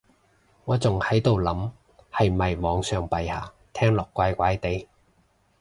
[0.65, 1.69] 我仲喺度諗
[2.11, 4.87] 係咪皇上陛下，聽落怪怪哋